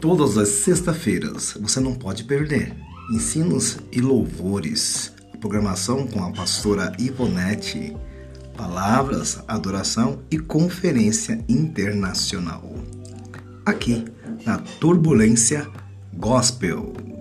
Todas 0.00 0.36
as 0.36 0.48
sextas-feiras 0.48 1.56
você 1.60 1.80
não 1.80 1.94
pode 1.94 2.24
perder 2.24 2.74
ensinos 3.10 3.78
e 3.90 4.00
louvores, 4.00 5.12
programação 5.40 6.06
com 6.06 6.22
a 6.22 6.32
pastora 6.32 6.92
Ivonete, 6.98 7.96
palavras, 8.56 9.42
adoração 9.46 10.18
e 10.30 10.38
conferência 10.38 11.42
internacional. 11.48 12.74
Aqui 13.64 14.04
na 14.44 14.58
Turbulência 14.58 15.66
Gospel. 16.12 17.15